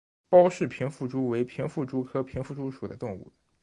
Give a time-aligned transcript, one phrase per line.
[0.29, 3.31] 包氏平腹蛛为平腹蛛科平腹蛛属的动物。